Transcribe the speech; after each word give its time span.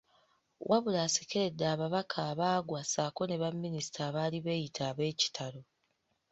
Wabula 0.69 0.99
asekeredde 1.07 1.63
ababaka 1.73 2.17
abaagwa 2.31 2.81
ssaako 2.83 3.21
ne 3.25 3.35
baminista 3.41 3.99
abaali 4.09 4.37
beeyita 4.45 4.81
ab’ekitalo. 4.91 5.61